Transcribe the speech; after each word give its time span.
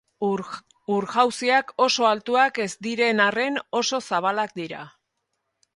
Ur-jauziak 0.95 1.69
oso 1.87 2.07
altuak 2.13 2.59
ez 2.67 2.73
diren 2.87 3.23
arren 3.29 3.61
oso 3.83 4.03
zabalak 4.11 4.59
dira. 4.63 4.83